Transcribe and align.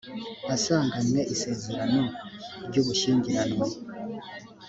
asanganywe 0.55 1.21
isezerano 1.33 2.01
ry 2.67 2.75
ubushyingiranwe 2.81 3.67